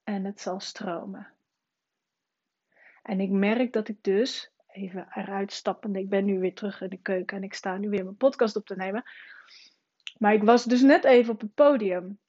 En 0.03 0.25
het 0.25 0.41
zal 0.41 0.59
stromen. 0.59 1.33
En 3.03 3.19
ik 3.19 3.29
merk 3.29 3.73
dat 3.73 3.87
ik 3.87 4.03
dus 4.03 4.51
even 4.67 5.07
eruit 5.13 5.51
stappende. 5.51 5.99
Ik 5.99 6.09
ben 6.09 6.25
nu 6.25 6.39
weer 6.39 6.53
terug 6.53 6.81
in 6.81 6.89
de 6.89 7.01
keuken 7.01 7.37
en 7.37 7.43
ik 7.43 7.53
sta 7.53 7.77
nu 7.77 7.89
weer 7.89 8.03
mijn 8.03 8.15
podcast 8.15 8.55
op 8.55 8.65
te 8.65 8.75
nemen. 8.75 9.03
Maar 10.17 10.33
ik 10.33 10.43
was 10.43 10.65
dus 10.65 10.81
net 10.81 11.03
even 11.03 11.33
op 11.33 11.41
het 11.41 11.53
podium. 11.53 12.19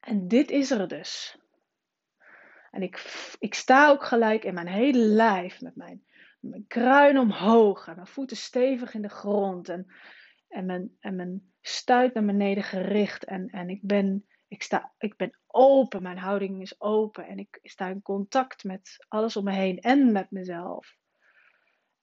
En 0.00 0.28
dit 0.28 0.50
is 0.50 0.70
er 0.70 0.88
dus. 0.88 1.38
En 2.70 2.82
ik, 2.82 3.34
ik 3.38 3.54
sta 3.54 3.88
ook 3.88 4.04
gelijk 4.04 4.44
in 4.44 4.54
mijn 4.54 4.68
hele 4.68 4.98
lijf 4.98 5.60
met 5.60 5.76
mijn, 5.76 6.04
mijn 6.40 6.66
kruin 6.66 7.18
omhoog 7.18 7.86
en 7.86 7.94
mijn 7.94 8.06
voeten 8.06 8.36
stevig 8.36 8.94
in 8.94 9.02
de 9.02 9.08
grond. 9.08 9.68
En, 9.68 9.86
en, 10.52 10.66
mijn, 10.66 10.96
en 11.00 11.16
mijn 11.16 11.52
stuit 11.60 12.14
naar 12.14 12.24
beneden 12.24 12.62
gericht. 12.62 13.24
En, 13.24 13.48
en 13.48 13.68
ik, 13.68 13.80
ben, 13.82 14.26
ik, 14.48 14.62
sta, 14.62 14.92
ik 14.98 15.16
ben 15.16 15.38
open, 15.46 16.02
mijn 16.02 16.18
houding 16.18 16.60
is 16.60 16.80
open. 16.80 17.26
En 17.26 17.38
ik 17.38 17.58
sta 17.62 17.88
in 17.88 18.02
contact 18.02 18.64
met 18.64 19.04
alles 19.08 19.36
om 19.36 19.44
me 19.44 19.52
heen 19.52 19.80
en 19.80 20.12
met 20.12 20.30
mezelf. 20.30 20.96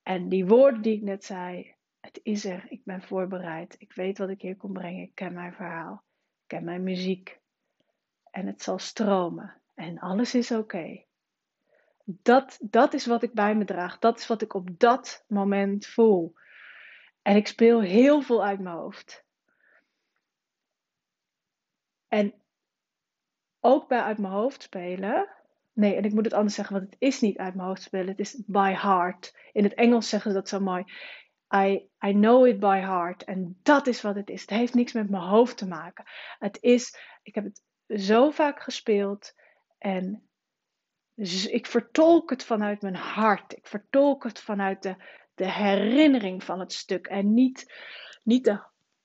En 0.02 0.28
die 0.28 0.46
woorden 0.46 0.82
die 0.82 0.96
ik 0.96 1.02
net 1.02 1.24
zei, 1.24 1.74
het 2.00 2.20
is 2.22 2.44
er, 2.44 2.66
ik 2.68 2.84
ben 2.84 3.02
voorbereid, 3.02 3.74
ik 3.78 3.92
weet 3.92 4.18
wat 4.18 4.28
ik 4.28 4.42
hier 4.42 4.56
kom 4.56 4.72
brengen, 4.72 5.02
ik 5.02 5.14
ken 5.14 5.32
mijn 5.32 5.54
verhaal, 5.54 6.04
ik 6.40 6.46
ken 6.46 6.64
mijn 6.64 6.82
muziek. 6.82 7.38
En 8.30 8.46
het 8.46 8.62
zal 8.62 8.78
stromen 8.78 9.60
en 9.74 9.98
alles 9.98 10.34
is 10.34 10.50
oké. 10.52 11.04
Dat, 12.04 12.58
dat 12.60 12.92
is 12.94 13.06
wat 13.06 13.22
ik 13.22 13.32
bij 13.32 13.54
me 13.54 13.64
draag, 13.64 13.98
dat 13.98 14.18
is 14.18 14.26
wat 14.26 14.42
ik 14.42 14.54
op 14.54 14.78
dat 14.78 15.24
moment 15.28 15.86
voel. 15.86 16.34
En 17.30 17.36
ik 17.36 17.46
speel 17.46 17.80
heel 17.80 18.20
veel 18.20 18.44
uit 18.44 18.60
mijn 18.60 18.76
hoofd. 18.76 19.24
En 22.08 22.34
ook 23.60 23.88
bij 23.88 24.02
uit 24.02 24.18
mijn 24.18 24.32
hoofd 24.32 24.62
spelen 24.62 25.28
Nee, 25.72 25.94
en 25.94 26.04
ik 26.04 26.12
moet 26.12 26.24
het 26.24 26.32
anders 26.34 26.54
zeggen, 26.54 26.76
want 26.76 26.90
het 26.90 27.00
is 27.00 27.20
niet 27.20 27.38
uit 27.38 27.54
mijn 27.54 27.68
hoofd 27.68 27.82
spelen. 27.82 28.08
Het 28.08 28.18
is 28.18 28.42
by 28.46 28.72
heart. 28.72 29.36
In 29.52 29.64
het 29.64 29.74
Engels 29.74 30.08
zeggen 30.08 30.30
ze 30.30 30.36
dat 30.36 30.48
zo 30.48 30.60
mooi. 30.60 30.84
I, 31.54 31.88
I 32.06 32.12
know 32.12 32.46
it 32.46 32.60
by 32.60 32.78
heart. 32.78 33.24
En 33.24 33.58
dat 33.62 33.86
is 33.86 34.00
wat 34.00 34.14
het 34.14 34.30
is. 34.30 34.40
Het 34.40 34.50
heeft 34.50 34.74
niks 34.74 34.92
met 34.92 35.10
mijn 35.10 35.22
hoofd 35.22 35.56
te 35.56 35.68
maken. 35.68 36.04
Het 36.38 36.58
is, 36.60 36.98
ik 37.22 37.34
heb 37.34 37.44
het 37.44 37.62
zo 38.00 38.30
vaak 38.30 38.62
gespeeld. 38.62 39.34
En 39.78 40.30
ik 41.50 41.66
vertolk 41.66 42.30
het 42.30 42.44
vanuit 42.44 42.82
mijn 42.82 42.96
hart. 42.96 43.56
Ik 43.56 43.66
vertolk 43.66 44.24
het 44.24 44.40
vanuit 44.40 44.82
de, 44.82 44.96
de 45.34 45.50
herinnering 45.50 46.44
van 46.44 46.60
het 46.60 46.72
stuk. 46.72 47.06
En 47.06 47.34
niet, 47.34 47.72
niet 48.22 48.44
de, 48.44 48.60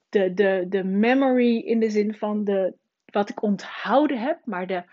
de, 0.09 0.33
de, 0.33 0.65
de 0.69 0.83
memory 0.83 1.57
in 1.57 1.79
de 1.79 1.89
zin 1.89 2.15
van 2.15 2.43
de, 2.43 2.73
wat 3.05 3.29
ik 3.29 3.41
onthouden 3.41 4.19
heb, 4.19 4.39
maar 4.45 4.67
de 4.67 4.83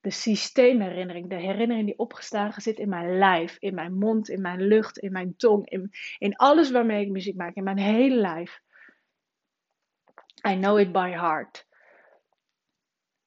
de 0.00 0.10
systeemherinnering, 0.10 1.28
de 1.28 1.34
herinnering 1.34 1.86
die 1.86 1.98
opgeslagen 1.98 2.62
zit 2.62 2.78
in 2.78 2.88
mijn 2.88 3.18
lijf, 3.18 3.56
in 3.58 3.74
mijn 3.74 3.94
mond, 3.94 4.28
in 4.28 4.40
mijn 4.40 4.62
lucht, 4.62 4.98
in 4.98 5.12
mijn 5.12 5.36
tong, 5.36 5.68
in, 5.68 5.90
in 6.18 6.36
alles 6.36 6.70
waarmee 6.70 7.04
ik 7.04 7.10
muziek 7.10 7.36
maak, 7.36 7.54
in 7.54 7.64
mijn 7.64 7.78
hele 7.78 8.16
lijf. 8.16 8.60
I 10.48 10.54
know 10.54 10.78
it 10.78 10.92
by 10.92 11.10
heart. 11.10 11.66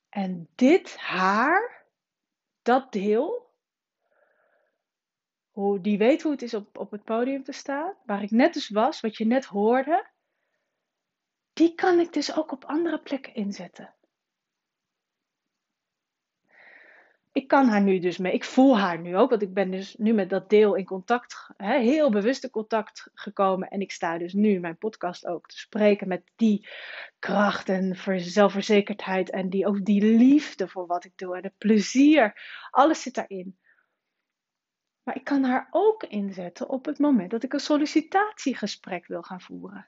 En 0.10 0.48
dit 0.56 0.98
haar, 0.98 1.86
dat 2.62 2.92
deel, 2.92 3.43
die 5.82 5.98
weet 5.98 6.22
hoe 6.22 6.32
het 6.32 6.42
is 6.42 6.54
op, 6.54 6.78
op 6.78 6.92
het 6.92 7.04
podium 7.04 7.44
te 7.44 7.52
staan, 7.52 7.94
waar 8.06 8.24
ik 8.24 8.32
net 8.32 8.54
dus 8.54 8.70
was, 8.70 9.02
wat 9.02 9.18
je 9.18 9.26
net 9.26 9.46
hoorde, 9.46 10.08
die 11.54 11.76
kan 11.76 12.00
ik 12.00 12.14
dus 12.14 12.36
ook 12.36 12.52
op 12.52 12.66
andere 12.66 13.00
plekken 13.00 13.36
inzetten. 13.36 13.94
ik 17.34 17.48
kan 17.48 17.68
haar 17.68 17.82
nu 17.82 18.00
dus 18.00 18.18
mee. 18.18 18.34
Ik 18.34 18.44
voel 18.44 18.80
haar 18.80 19.00
nu 19.00 19.18
ook, 19.18 19.30
want 19.30 19.42
ik 19.42 19.54
ben 19.54 19.72
dus 19.72 19.96
nu 19.96 20.14
met 20.14 20.30
dat 20.30 20.50
deel 20.50 20.76
in 20.76 20.86
contact, 20.86 21.48
heel 21.58 22.12
bewust 22.12 22.44
in 22.44 22.50
contact 22.50 23.10
gekomen. 23.14 23.68
En 23.68 23.82
ik 23.82 23.92
sta 23.92 24.18
dus 24.18 24.34
nu 24.34 24.60
mijn 24.60 24.78
podcast 24.78 25.26
ook 25.26 25.48
te 25.48 25.58
spreken 25.58 26.08
met 26.08 26.32
die 26.36 26.68
kracht 27.20 27.70
en 27.70 27.96
zelfverzekerdheid. 28.18 29.30
En 29.30 29.50
die, 29.50 29.68
ook 29.68 29.86
die 29.86 30.04
liefde 30.04 30.68
voor 30.68 30.88
wat 30.88 31.06
ik 31.06 31.12
doe 31.16 31.36
en 31.38 31.44
het 31.44 31.58
plezier. 31.58 32.42
Alles 32.72 33.02
zit 33.02 33.16
daarin. 33.16 33.58
Maar 35.04 35.16
ik 35.16 35.24
kan 35.24 35.44
haar 35.44 35.68
ook 35.72 36.04
inzetten 36.04 36.70
op 36.70 36.86
het 36.86 37.00
moment 37.00 37.32
dat 37.32 37.44
ik 37.44 37.54
een 37.54 37.60
sollicitatiegesprek 37.60 39.08
wil 39.08 39.22
gaan 39.22 39.42
voeren. 39.42 39.88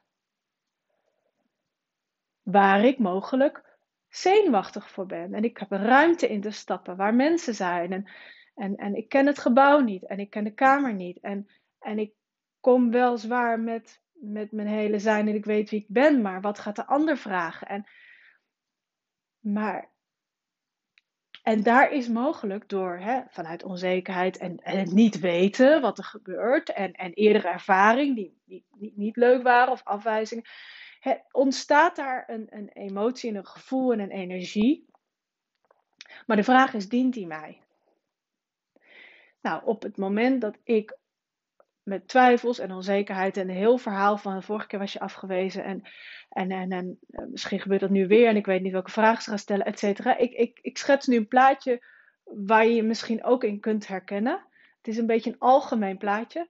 Waar 2.41 2.85
ik 2.85 2.99
mogelijk 2.99 3.77
zenuwachtig 4.09 4.91
voor 4.91 5.05
ben. 5.05 5.33
En 5.33 5.43
ik 5.43 5.57
heb 5.57 5.71
ruimte 5.71 6.27
in 6.27 6.41
te 6.41 6.51
stappen 6.51 6.95
waar 6.95 7.15
mensen 7.15 7.55
zijn. 7.55 7.91
En, 7.91 8.09
en, 8.55 8.75
en 8.75 8.95
ik 8.95 9.09
ken 9.09 9.25
het 9.25 9.39
gebouw 9.39 9.79
niet. 9.79 10.05
En 10.05 10.19
ik 10.19 10.29
ken 10.29 10.43
de 10.43 10.53
kamer 10.53 10.93
niet. 10.93 11.19
En, 11.19 11.49
en 11.79 11.99
ik 11.99 12.13
kom 12.59 12.91
wel 12.91 13.17
zwaar 13.17 13.59
met, 13.59 14.01
met 14.11 14.51
mijn 14.51 14.67
hele 14.67 14.99
zijn 14.99 15.27
en 15.27 15.35
ik 15.35 15.45
weet 15.45 15.69
wie 15.69 15.79
ik 15.79 15.87
ben. 15.87 16.21
Maar 16.21 16.41
wat 16.41 16.59
gaat 16.59 16.75
de 16.75 16.85
ander 16.85 17.17
vragen? 17.17 17.67
En, 17.67 17.85
maar, 19.39 19.91
en 21.45 21.63
daar 21.63 21.91
is 21.91 22.07
mogelijk 22.07 22.69
door 22.69 22.97
hè, 22.97 23.21
vanuit 23.29 23.63
onzekerheid 23.63 24.37
en, 24.37 24.59
het 24.61 24.91
niet 24.91 25.19
weten 25.19 25.81
wat 25.81 25.97
er 25.97 26.03
gebeurt. 26.03 26.73
En, 26.73 26.93
en 26.93 27.13
eerdere 27.13 27.47
ervaring 27.47 28.15
die, 28.15 28.41
die, 28.45 28.93
niet 28.95 29.15
leuk 29.15 29.43
waren 29.43 29.71
of 29.71 29.83
afwijzingen 29.83 30.43
ontstaat 31.31 31.95
daar 31.95 32.23
een, 32.27 32.47
een 32.49 32.69
emotie 32.69 33.29
en 33.29 33.35
een 33.35 33.45
gevoel 33.45 33.91
en 33.93 33.99
een 33.99 34.11
energie. 34.11 34.85
Maar 36.25 36.37
de 36.37 36.43
vraag 36.43 36.73
is, 36.73 36.89
dient 36.89 37.13
die 37.13 37.27
mij? 37.27 37.61
Nou, 39.41 39.65
op 39.65 39.83
het 39.83 39.97
moment 39.97 40.41
dat 40.41 40.57
ik 40.63 40.97
met 41.85 42.07
twijfels 42.07 42.59
en 42.59 42.71
onzekerheid 42.71 43.37
en 43.37 43.49
een 43.49 43.55
heel 43.55 43.77
verhaal 43.77 44.17
van 44.17 44.43
vorige 44.43 44.67
keer 44.67 44.79
was 44.79 44.93
je 44.93 44.99
afgewezen 44.99 45.63
en, 45.63 45.81
en, 46.29 46.51
en, 46.51 46.99
eh, 47.09 47.25
misschien 47.25 47.59
gebeurt 47.59 47.81
dat 47.81 47.89
nu 47.89 48.07
weer 48.07 48.27
en 48.27 48.35
ik 48.35 48.45
weet 48.45 48.61
niet 48.61 48.71
welke 48.71 48.91
vragen 48.91 49.23
ze 49.23 49.29
gaan 49.29 49.39
stellen, 49.39 49.65
et 49.65 49.79
cetera. 49.79 50.17
Ik, 50.17 50.31
ik, 50.31 50.59
ik 50.61 50.77
schets 50.77 51.07
nu 51.07 51.15
een 51.15 51.27
plaatje 51.27 51.83
waar 52.23 52.65
je 52.65 52.73
je 52.73 52.83
misschien 52.83 53.23
ook 53.23 53.43
in 53.43 53.59
kunt 53.59 53.87
herkennen. 53.87 54.45
Het 54.77 54.87
is 54.87 54.97
een 54.97 55.05
beetje 55.05 55.29
een 55.29 55.39
algemeen 55.39 55.97
plaatje. 55.97 56.47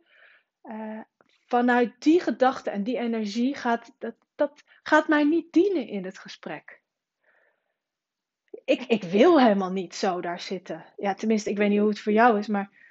Uh, 0.64 1.00
vanuit 1.48 1.94
die 2.00 2.20
gedachte 2.20 2.70
en 2.70 2.84
die 2.84 2.98
energie 2.98 3.56
gaat 3.56 3.96
dat, 4.00 4.16
dat 4.36 4.64
gaat 4.84 5.08
mij 5.08 5.24
niet 5.24 5.54
dienen 5.54 5.88
in 5.88 6.06
het 6.06 6.18
gesprek. 6.18 6.82
Ik, 8.66 8.82
ik 8.82 9.04
wil 9.04 9.40
helemaal 9.40 9.72
niet 9.72 9.96
zo 9.96 10.22
daar 10.22 10.40
zitten. 10.40 10.86
Ja, 10.98 11.14
tenminste, 11.14 11.50
ik 11.50 11.58
weet 11.58 11.70
niet 11.70 11.80
hoe 11.80 11.90
het 11.90 12.00
voor 12.00 12.12
jou 12.12 12.40
is, 12.40 12.48
maar 12.48 12.85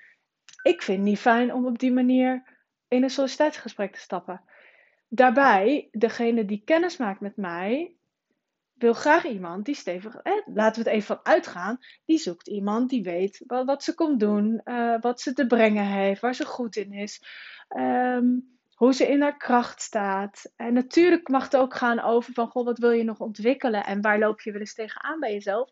ik 0.65 0.83
vind 0.83 0.99
het 0.99 1.07
niet 1.07 1.19
fijn 1.19 1.53
om 1.53 1.67
op 1.67 1.79
die 1.79 1.93
manier 1.93 2.43
in 2.89 3.03
een 3.03 3.11
sollicitatiegesprek 3.11 3.93
te 3.93 4.01
stappen. 4.01 4.43
Daarbij, 5.09 5.89
degene 5.91 6.45
die 6.45 6.63
kennis 6.65 6.97
maakt 6.97 7.21
met 7.21 7.37
mij, 7.37 7.97
wil 8.75 8.93
graag 8.93 9.25
iemand 9.25 9.65
die 9.65 9.75
stevig, 9.75 10.17
eh, 10.17 10.33
laten 10.45 10.83
we 10.83 10.89
het 10.89 10.99
even 10.99 11.17
van 11.17 11.21
uitgaan, 11.23 11.79
die 12.05 12.19
zoekt 12.19 12.49
iemand 12.49 12.91
die 12.91 13.03
weet 13.03 13.43
wat, 13.47 13.83
ze 13.83 13.95
komt 13.95 14.21
doen, 14.21 14.61
uh, 14.65 15.01
wat 15.01 15.21
ze 15.21 15.33
te 15.33 15.47
brengen 15.47 15.87
heeft, 15.87 16.21
waar 16.21 16.35
ze 16.35 16.45
goed 16.45 16.77
in 16.77 16.93
is. 16.93 17.23
Um, 17.77 18.53
hoe 18.75 18.95
ze 18.95 19.09
in 19.09 19.23
haar 19.23 19.37
kracht 19.37 19.83
staat. 19.83 20.53
En 20.57 20.73
natuurlijk 20.73 21.29
mag 21.29 21.45
het 21.45 21.57
ook 21.57 21.75
gaan 21.75 22.01
over 22.01 22.33
van, 22.33 22.49
goh, 22.49 22.65
wat 22.65 22.79
wil 22.79 22.91
je 22.91 23.05
nog 23.05 23.21
ontwikkelen 23.21 23.85
en 23.85 24.01
waar 24.01 24.19
loop 24.19 24.41
je 24.41 24.53
wel 24.53 24.61
eens 24.61 24.75
tegenaan 24.75 25.21
bij 25.21 25.33
jezelf. 25.33 25.71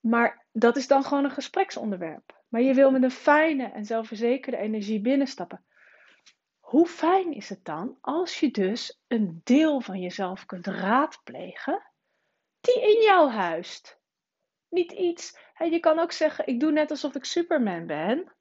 Maar 0.00 0.46
dat 0.52 0.76
is 0.76 0.86
dan 0.86 1.04
gewoon 1.04 1.24
een 1.24 1.30
gespreksonderwerp. 1.30 2.42
Maar 2.54 2.62
je 2.62 2.74
wil 2.74 2.90
met 2.90 3.02
een 3.02 3.10
fijne 3.10 3.64
en 3.64 3.84
zelfverzekerde 3.84 4.58
energie 4.58 5.00
binnenstappen. 5.00 5.64
Hoe 6.58 6.86
fijn 6.86 7.32
is 7.32 7.48
het 7.48 7.64
dan 7.64 7.98
als 8.00 8.40
je 8.40 8.50
dus 8.50 9.00
een 9.06 9.40
deel 9.44 9.80
van 9.80 10.00
jezelf 10.00 10.46
kunt 10.46 10.66
raadplegen 10.66 11.92
die 12.60 12.82
in 12.82 13.02
jou 13.02 13.30
huist? 13.30 14.00
Niet 14.68 14.92
iets, 14.92 15.38
je 15.70 15.80
kan 15.80 15.98
ook 15.98 16.12
zeggen, 16.12 16.46
ik 16.46 16.60
doe 16.60 16.72
net 16.72 16.90
alsof 16.90 17.14
ik 17.14 17.24
Superman 17.24 17.86
ben. 17.86 18.32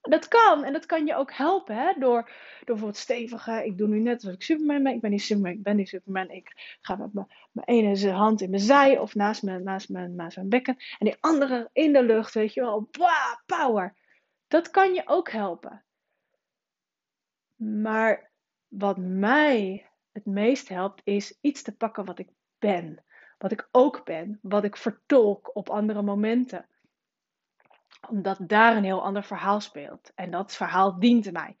Dat 0.00 0.28
kan. 0.28 0.64
En 0.64 0.72
dat 0.72 0.86
kan 0.86 1.06
je 1.06 1.14
ook 1.14 1.32
helpen. 1.32 1.76
Hè? 1.76 1.92
Door, 1.98 2.22
door 2.22 2.64
bijvoorbeeld 2.64 2.96
stevige. 2.96 3.64
Ik 3.64 3.78
doe 3.78 3.88
nu 3.88 4.00
net 4.00 4.14
alsof 4.14 4.32
ik 4.32 4.42
Superman 4.42 4.82
ben. 4.82 4.94
Ik 4.94 5.00
ben 5.00 5.10
niet 5.10 5.22
Superman. 5.22 5.52
Ik 5.52 5.62
ben 5.62 5.76
niet 5.76 5.88
Superman. 5.88 6.30
Ik 6.30 6.78
ga 6.80 6.96
met 6.96 7.12
mijn, 7.12 7.26
ene 7.64 8.10
hand 8.10 8.40
in 8.40 8.50
mijn 8.50 8.62
zij. 8.62 8.98
Of 8.98 9.14
naast 9.14 9.42
mijn, 9.42 9.62
naast, 9.62 9.88
mijn, 9.88 10.14
naast 10.14 10.36
mijn 10.36 10.48
bekken. 10.48 10.76
En 10.98 11.06
die 11.06 11.16
andere 11.20 11.70
in 11.72 11.92
de 11.92 12.02
lucht. 12.02 12.34
Weet 12.34 12.54
je 12.54 12.60
wel. 12.60 12.90
Power. 13.46 13.94
Dat 14.48 14.70
kan 14.70 14.94
je 14.94 15.02
ook 15.04 15.30
helpen. 15.30 15.84
Maar 17.56 18.30
wat 18.68 18.96
mij 18.98 19.86
het 20.12 20.26
meest 20.26 20.68
helpt. 20.68 21.00
Is 21.04 21.38
iets 21.40 21.62
te 21.62 21.76
pakken 21.76 22.04
wat 22.04 22.18
ik 22.18 22.28
ben. 22.58 23.04
Wat 23.38 23.52
ik 23.52 23.68
ook 23.70 24.04
ben. 24.04 24.38
Wat 24.42 24.64
ik 24.64 24.76
vertolk 24.76 25.56
op 25.56 25.70
andere 25.70 26.02
momenten 26.02 26.66
omdat 28.08 28.38
daar 28.40 28.76
een 28.76 28.84
heel 28.84 29.02
ander 29.02 29.24
verhaal 29.24 29.60
speelt. 29.60 30.12
En 30.14 30.30
dat 30.30 30.56
verhaal 30.56 30.98
dient 30.98 31.32
mij. 31.32 31.56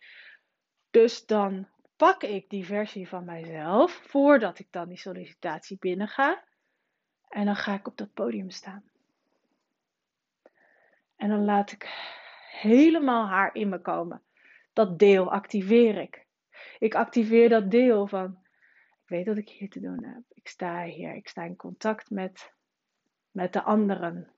Dus 0.90 1.26
dan 1.26 1.68
pak 1.96 2.22
ik 2.22 2.50
die 2.50 2.66
versie 2.66 3.08
van 3.08 3.24
mijzelf 3.24 3.92
voordat 3.92 4.58
ik 4.58 4.66
dan 4.70 4.88
die 4.88 4.98
sollicitatie 4.98 5.76
binnen 5.78 6.08
ga. 6.08 6.44
En 7.28 7.44
dan 7.44 7.56
ga 7.56 7.74
ik 7.74 7.86
op 7.86 7.96
dat 7.96 8.12
podium 8.14 8.50
staan. 8.50 8.90
En 11.16 11.28
dan 11.28 11.44
laat 11.44 11.72
ik 11.72 11.88
helemaal 12.50 13.26
haar 13.26 13.54
in 13.54 13.68
me 13.68 13.80
komen. 13.80 14.22
Dat 14.72 14.98
deel 14.98 15.32
activeer 15.32 15.98
ik. 15.98 16.26
Ik 16.78 16.94
activeer 16.94 17.48
dat 17.48 17.70
deel 17.70 18.06
van, 18.06 18.38
ik 19.02 19.08
weet 19.08 19.26
wat 19.26 19.36
ik 19.36 19.48
hier 19.48 19.70
te 19.70 19.80
doen 19.80 20.04
heb. 20.04 20.22
Ik 20.28 20.48
sta 20.48 20.82
hier, 20.84 21.14
ik 21.14 21.28
sta 21.28 21.42
in 21.42 21.56
contact 21.56 22.10
met, 22.10 22.52
met 23.30 23.52
de 23.52 23.62
anderen. 23.62 24.30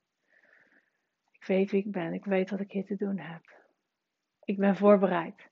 Ik 1.42 1.48
weet 1.48 1.70
wie 1.70 1.80
ik 1.80 1.92
ben. 1.92 2.12
Ik 2.12 2.24
weet 2.24 2.50
wat 2.50 2.60
ik 2.60 2.72
hier 2.72 2.84
te 2.84 2.96
doen 2.96 3.18
heb. 3.18 3.42
Ik 4.44 4.58
ben 4.58 4.76
voorbereid. 4.76 5.50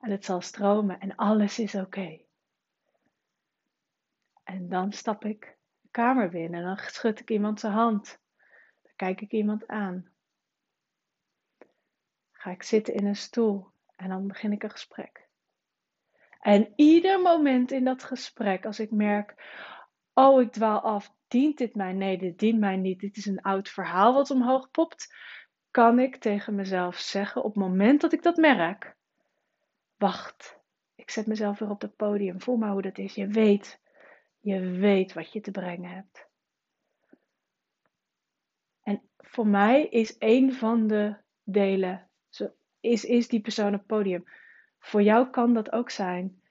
En 0.00 0.10
het 0.10 0.24
zal 0.24 0.40
stromen 0.40 1.00
en 1.00 1.16
alles 1.16 1.58
is 1.58 1.74
oké. 1.74 2.20
En 4.44 4.68
dan 4.68 4.92
stap 4.92 5.24
ik 5.24 5.56
de 5.80 5.88
kamer 5.90 6.28
binnen 6.28 6.60
en 6.60 6.66
dan 6.66 6.76
schud 6.76 7.20
ik 7.20 7.30
iemand 7.30 7.60
zijn 7.60 7.72
hand. 7.72 8.20
Dan 8.82 8.92
kijk 8.96 9.20
ik 9.20 9.32
iemand 9.32 9.66
aan. 9.66 10.10
Ga 12.32 12.50
ik 12.50 12.62
zitten 12.62 12.94
in 12.94 13.06
een 13.06 13.16
stoel 13.16 13.66
en 13.96 14.08
dan 14.08 14.26
begin 14.26 14.52
ik 14.52 14.62
een 14.62 14.70
gesprek. 14.70 15.28
En 16.40 16.72
ieder 16.76 17.20
moment 17.20 17.70
in 17.70 17.84
dat 17.84 18.04
gesprek, 18.04 18.66
als 18.66 18.80
ik 18.80 18.90
merk, 18.90 19.34
oh 20.14 20.40
ik 20.40 20.52
dwaal 20.52 20.80
af, 20.80 21.16
dient 21.28 21.58
dit 21.58 21.74
mij? 21.74 21.92
Nee, 21.92 22.18
dit 22.18 22.38
dient 22.38 22.58
mij 22.58 22.76
niet. 22.76 23.00
Dit 23.00 23.16
is 23.16 23.26
een 23.26 23.42
oud 23.42 23.68
verhaal 23.68 24.14
wat 24.14 24.30
omhoog 24.30 24.70
popt. 24.70 25.14
Kan 25.70 25.98
ik 25.98 26.16
tegen 26.16 26.54
mezelf 26.54 26.96
zeggen 26.96 27.44
op 27.44 27.54
het 27.54 27.62
moment 27.62 28.00
dat 28.00 28.12
ik 28.12 28.22
dat 28.22 28.36
merk: 28.36 28.96
Wacht, 29.96 30.58
ik 30.94 31.10
zet 31.10 31.26
mezelf 31.26 31.58
weer 31.58 31.70
op 31.70 31.80
het 31.80 31.96
podium. 31.96 32.40
Voel 32.40 32.56
maar 32.56 32.70
hoe 32.70 32.82
dat 32.82 32.98
is. 32.98 33.14
Je 33.14 33.26
weet, 33.26 33.80
je 34.40 34.60
weet 34.60 35.12
wat 35.12 35.32
je 35.32 35.40
te 35.40 35.50
brengen 35.50 35.90
hebt. 35.90 36.26
En 38.82 39.02
voor 39.16 39.46
mij 39.46 39.86
is 39.86 40.16
een 40.18 40.52
van 40.52 40.86
de 40.86 41.16
delen, 41.42 42.10
is, 42.80 43.04
is 43.04 43.28
die 43.28 43.40
persoon 43.40 43.74
op 43.74 43.86
podium. 43.86 44.24
Voor 44.78 45.02
jou 45.02 45.30
kan 45.30 45.54
dat 45.54 45.72
ook 45.72 45.90
zijn 45.90 46.42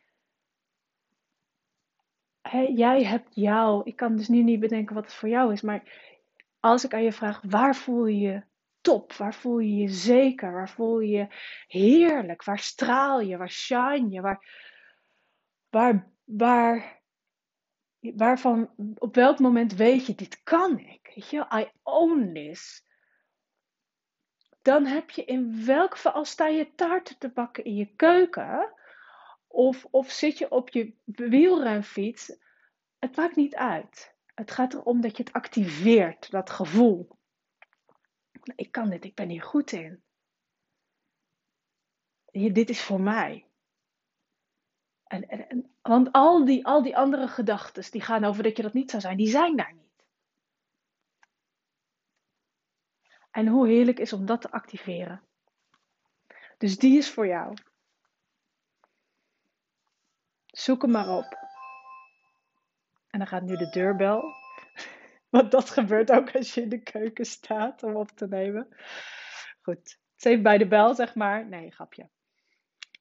jij 2.75 3.03
hebt 3.03 3.35
jou. 3.35 3.81
Ik 3.83 3.95
kan 3.95 4.15
dus 4.15 4.27
nu 4.27 4.43
niet 4.43 4.59
bedenken 4.59 4.95
wat 4.95 5.03
het 5.03 5.13
voor 5.13 5.29
jou 5.29 5.53
is. 5.53 5.61
Maar 5.61 5.83
als 6.59 6.85
ik 6.85 6.93
aan 6.93 7.03
je 7.03 7.11
vraag, 7.11 7.41
waar 7.49 7.75
voel 7.75 8.05
je 8.05 8.19
je 8.19 8.43
top? 8.81 9.13
Waar 9.13 9.33
voel 9.33 9.59
je 9.59 9.75
je 9.75 9.87
zeker? 9.87 10.51
Waar 10.51 10.69
voel 10.69 10.99
je 10.99 11.17
je 11.17 11.27
heerlijk? 11.67 12.43
Waar 12.43 12.59
straal 12.59 13.21
je? 13.21 13.37
Waar 13.37 13.51
shine 13.51 14.09
je? 14.09 14.21
Waar, 14.21 14.45
waar, 15.69 16.11
waar, 16.23 17.01
waarvan, 17.99 18.69
op 18.97 19.15
welk 19.15 19.39
moment 19.39 19.73
weet 19.73 20.05
je, 20.05 20.15
dit 20.15 20.43
kan 20.43 20.79
ik? 20.79 21.11
Weet 21.15 21.29
je, 21.29 21.45
I 21.59 21.71
own 21.83 22.33
this. 22.33 22.85
Dan 24.61 24.85
heb 24.85 25.09
je 25.09 25.25
in 25.25 25.65
welk 25.65 25.91
geval, 25.91 26.11
als 26.11 26.29
sta 26.29 26.47
je 26.47 26.75
taarten 26.75 27.17
te 27.17 27.29
bakken 27.29 27.63
in 27.63 27.75
je 27.75 27.95
keuken, 27.95 28.73
of, 29.57 29.85
of 29.85 30.11
zit 30.11 30.37
je 30.37 30.51
op 30.51 30.69
je 30.69 30.93
wielrenfiets? 31.05 32.35
Het 32.99 33.15
maakt 33.15 33.35
niet 33.35 33.55
uit. 33.55 34.15
Het 34.25 34.51
gaat 34.51 34.73
erom 34.73 35.01
dat 35.01 35.17
je 35.17 35.23
het 35.23 35.33
activeert, 35.33 36.31
dat 36.31 36.49
gevoel. 36.49 37.17
Ik 38.55 38.71
kan 38.71 38.89
dit, 38.89 39.03
ik 39.03 39.15
ben 39.15 39.29
hier 39.29 39.41
goed 39.41 39.71
in. 39.71 40.03
dit 42.31 42.69
is 42.69 42.81
voor 42.81 43.01
mij. 43.01 43.47
En, 45.03 45.27
en, 45.27 45.75
want 45.81 46.11
al 46.11 46.45
die, 46.45 46.65
al 46.65 46.83
die 46.83 46.97
andere 46.97 47.27
gedachten 47.27 47.91
die 47.91 48.01
gaan 48.01 48.23
over 48.23 48.43
dat 48.43 48.57
je 48.57 48.63
dat 48.63 48.73
niet 48.73 48.89
zou 48.89 49.01
zijn, 49.01 49.17
die 49.17 49.29
zijn 49.29 49.55
daar 49.55 49.73
niet. 49.73 50.05
En 53.31 53.47
hoe 53.47 53.67
heerlijk 53.67 53.99
is 53.99 54.13
om 54.13 54.25
dat 54.25 54.41
te 54.41 54.51
activeren. 54.51 55.23
Dus 56.57 56.77
die 56.77 56.97
is 56.97 57.11
voor 57.11 57.27
jou. 57.27 57.53
Zoek 60.57 60.81
hem 60.81 60.91
maar 60.91 61.09
op. 61.09 61.37
En 63.09 63.19
dan 63.19 63.27
gaat 63.27 63.43
nu 63.43 63.55
de 63.55 63.69
deurbel. 63.69 64.23
Want 65.29 65.51
dat 65.51 65.69
gebeurt 65.69 66.11
ook 66.11 66.35
als 66.35 66.53
je 66.53 66.61
in 66.61 66.69
de 66.69 66.83
keuken 66.83 67.25
staat 67.25 67.83
om 67.83 67.95
op 67.95 68.09
te 68.09 68.27
nemen. 68.27 68.67
Goed, 69.61 69.77
het 69.77 70.15
is 70.15 70.23
even 70.23 70.43
bij 70.43 70.57
de 70.57 70.67
bel, 70.67 70.95
zeg 70.95 71.15
maar. 71.15 71.47
Nee, 71.47 71.71
grapje. 71.71 72.09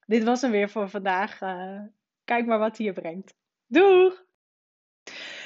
Dit 0.07 0.25
was 0.25 0.41
hem 0.41 0.51
weer 0.51 0.71
voor 0.71 0.89
vandaag. 0.89 1.41
Uh, 1.41 1.83
kijk 2.25 2.47
maar 2.47 2.59
wat 2.59 2.77
hij 2.77 2.87
je 2.87 2.93
brengt. 2.93 3.35
Doeg! 3.67 4.25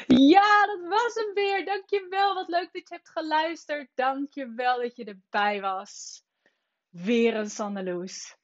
Ja, 0.06 0.66
dat 0.66 0.88
was 0.88 1.14
hem 1.14 1.34
weer. 1.34 1.64
Dankjewel. 1.64 2.34
Wat 2.34 2.48
leuk 2.48 2.72
dat 2.72 2.88
je 2.88 2.94
hebt 2.94 3.10
geluisterd. 3.10 3.88
Dankjewel 3.94 4.80
dat 4.80 4.96
je 4.96 5.04
erbij 5.04 5.60
was. 5.60 6.22
Weer 6.88 7.34
een 7.34 7.50
Sandeloes. 7.50 8.36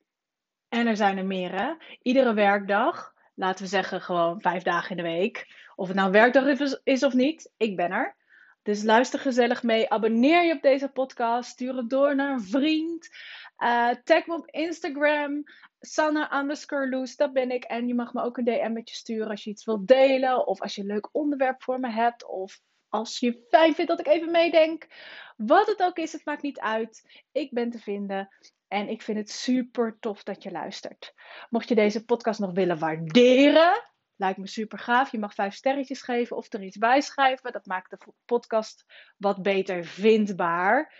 En 0.69 0.87
er 0.87 0.97
zijn 0.97 1.19
er 1.19 1.27
meer, 1.27 1.53
hè? 1.53 1.75
Iedere 2.03 2.35
werkdag. 2.35 3.15
Laten 3.37 3.65
we 3.65 3.71
zeggen 3.71 4.01
gewoon 4.01 4.41
vijf 4.41 4.63
dagen 4.63 4.91
in 4.91 4.97
de 4.97 5.11
week. 5.11 5.47
Of 5.75 5.87
het 5.87 5.97
nou 5.97 6.11
werkdag 6.11 6.45
is 6.85 7.03
of 7.03 7.13
niet. 7.13 7.53
Ik 7.57 7.77
ben 7.77 7.91
er. 7.91 8.17
Dus 8.63 8.83
luister 8.83 9.19
gezellig 9.19 9.63
mee. 9.63 9.91
Abonneer 9.91 10.45
je 10.45 10.53
op 10.53 10.63
deze 10.63 10.89
podcast. 10.89 11.51
Stuur 11.51 11.77
het 11.77 11.91
door 11.91 12.15
naar 12.15 12.33
een 12.33 12.45
vriend. 12.45 13.09
Uh, 13.59 13.91
tag 14.05 14.27
me 14.27 14.35
op 14.35 14.51
Instagram. 14.51 15.43
Sanne 15.81 16.35
underscore 16.35 17.09
dat 17.17 17.33
ben 17.33 17.51
ik. 17.51 17.65
En 17.65 17.87
je 17.87 17.95
mag 17.95 18.13
me 18.13 18.23
ook 18.23 18.37
een 18.37 18.45
DM'tje 18.45 18.95
sturen 18.95 19.31
als 19.31 19.45
je 19.45 19.51
iets 19.51 19.65
wilt 19.65 19.89
delen. 19.89 20.47
Of 20.47 20.61
als 20.61 20.75
je 20.75 20.81
een 20.81 20.87
leuk 20.87 21.09
onderwerp 21.13 21.63
voor 21.63 21.81
me 21.81 21.91
hebt. 21.91 22.27
Of 22.27 22.61
als 22.89 23.19
je 23.19 23.45
fijn 23.49 23.75
vindt 23.75 23.91
dat 23.91 24.01
ik 24.01 24.07
even 24.07 24.31
meedenk. 24.31 24.87
Wat 25.37 25.67
het 25.67 25.83
ook 25.83 25.97
is, 25.97 26.13
het 26.13 26.25
maakt 26.25 26.43
niet 26.43 26.61
uit. 26.61 27.23
Ik 27.33 27.51
ben 27.51 27.71
te 27.71 27.79
vinden. 27.79 28.29
En 28.69 28.89
ik 28.89 29.03
vind 29.03 29.19
het 29.19 29.31
super 29.31 29.97
tof 30.01 30.23
dat 30.23 30.43
je 30.43 30.51
luistert. 30.51 31.15
Mocht 31.51 31.69
je 31.69 31.75
deze 31.75 32.05
podcast 32.05 32.41
nog 32.41 32.53
willen 32.53 32.79
waarderen, 32.79 33.83
lijkt 34.17 34.39
me 34.39 34.47
super 34.47 34.79
gaaf. 34.79 35.11
Je 35.11 35.19
mag 35.19 35.35
vijf 35.35 35.55
sterretjes 35.55 36.03
geven 36.03 36.37
of 36.37 36.53
er 36.53 36.63
iets 36.63 36.79
bij 36.79 37.01
schrijven. 37.01 37.53
Dat 37.53 37.67
maakt 37.67 37.91
de 37.91 37.99
podcast 38.25 38.85
wat 39.17 39.43
beter 39.43 39.85
vindbaar. 39.85 40.95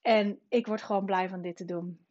En 0.00 0.40
ik 0.48 0.66
word 0.66 0.82
gewoon 0.82 1.04
blij 1.04 1.28
van 1.28 1.42
dit 1.42 1.56
te 1.56 1.64
doen. 1.64 2.06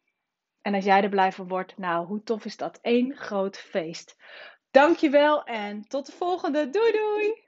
En 0.62 0.74
als 0.74 0.84
jij 0.84 1.04
er 1.04 1.10
blij 1.10 1.32
van 1.32 1.48
wordt, 1.48 1.78
nou, 1.78 2.06
hoe 2.06 2.24
tof 2.24 2.46
is 2.46 2.58
dat? 2.58 2.80
Eén 2.82 3.16
groot 3.16 3.58
feest. 3.58 4.16
Dankjewel 4.72 5.44
en 5.44 5.88
tot 5.88 6.06
de 6.06 6.12
volgende. 6.12 6.70
Doei 6.70 6.92
doei! 6.92 7.47